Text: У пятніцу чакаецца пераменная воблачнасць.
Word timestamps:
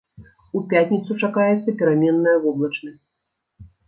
У 0.59 0.59
пятніцу 0.69 1.17
чакаецца 1.27 1.75
пераменная 1.81 2.33
воблачнасць. 2.47 2.97